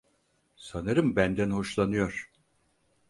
[0.55, 2.31] Sanırım benden hoşlanıyor.